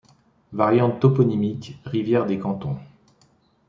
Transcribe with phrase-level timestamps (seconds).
[0.51, 2.79] Variante toponymique: rivière des Cantons.